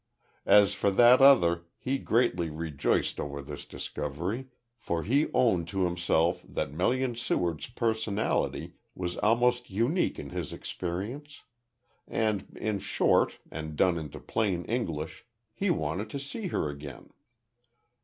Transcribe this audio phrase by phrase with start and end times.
[0.47, 6.43] As for that other he greatly rejoiced over this discovery, for he owned to himself
[6.49, 11.43] that Melian Seward's personality was almost unique in his experience;
[12.07, 17.11] and, in short, and done into plain English, he wanted to see her again.